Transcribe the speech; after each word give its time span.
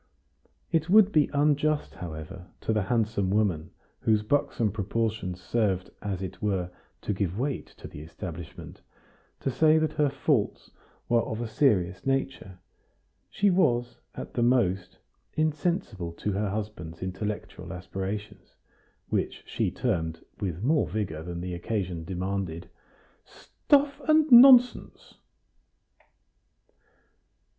It 0.71 0.89
would 0.89 1.11
be 1.11 1.29
unjust, 1.31 1.93
however, 1.93 2.47
to 2.61 2.73
the 2.73 2.81
handsome 2.81 3.29
woman, 3.29 3.69
whose 3.99 4.23
buxom 4.23 4.71
proportions 4.71 5.39
served, 5.39 5.91
as 6.01 6.23
it 6.23 6.41
were, 6.41 6.71
to 7.03 7.13
give 7.13 7.37
weight 7.37 7.67
to 7.77 7.87
the 7.87 8.01
establishment, 8.01 8.81
to 9.41 9.51
say 9.51 9.77
that 9.77 9.93
her 9.93 10.09
faults 10.09 10.71
were 11.07 11.21
of 11.21 11.39
a 11.39 11.45
serious 11.45 12.03
nature; 12.03 12.57
she 13.29 13.51
was, 13.51 13.99
at 14.15 14.33
the 14.33 14.41
most, 14.41 14.97
insensible 15.35 16.11
to 16.13 16.31
her 16.31 16.49
husband's 16.49 17.03
intellectual 17.03 17.71
aspirations, 17.71 18.55
which 19.09 19.43
she 19.45 19.69
termed, 19.69 20.25
with 20.39 20.63
more 20.63 20.87
vigor 20.87 21.21
than 21.21 21.41
the 21.41 21.53
occasion 21.53 22.03
demanded, 22.03 22.71
"stuff 23.23 24.01
and 24.07 24.31
nonsense." 24.31 25.19